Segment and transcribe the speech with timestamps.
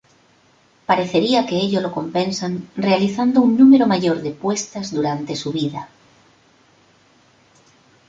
[0.89, 5.89] Parecería que ello lo compensan realizando un número mayor de puestas durante su vida.